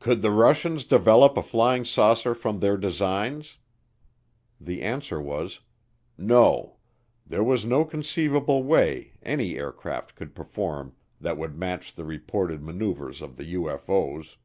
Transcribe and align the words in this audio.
"Could 0.00 0.20
the 0.20 0.32
Russians 0.32 0.84
develop 0.84 1.36
a 1.36 1.42
flying 1.44 1.84
saucer 1.84 2.34
from 2.34 2.58
their 2.58 2.76
designs?" 2.76 3.58
The 4.60 4.82
answer 4.82 5.20
was, 5.20 5.60
"No, 6.18 6.78
there 7.24 7.44
was 7.44 7.64
no 7.64 7.84
conceivable 7.84 8.64
way 8.64 9.12
any 9.22 9.56
aircraft 9.56 10.16
could 10.16 10.34
perform 10.34 10.96
that 11.20 11.38
would 11.38 11.56
match 11.56 11.92
the 11.92 12.04
reported 12.04 12.64
maneuvers 12.64 13.22
of 13.22 13.36
the 13.36 13.44
UFO's." 13.54 14.38